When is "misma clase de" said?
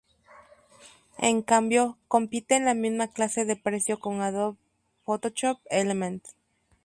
2.73-3.55